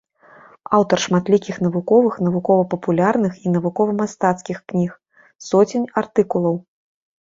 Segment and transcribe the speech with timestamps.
[0.77, 4.91] Аўтар шматлікіх навуковых, навукова-папулярных і навукова-мастацкіх кніг,
[5.53, 6.55] соцень артыкулаў.